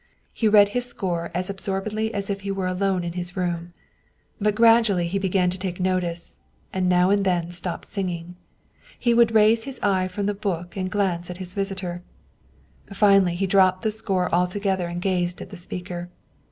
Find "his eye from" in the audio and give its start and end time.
9.65-10.27